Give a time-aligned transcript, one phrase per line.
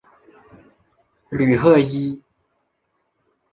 [1.29, 2.19] 吕赫伊。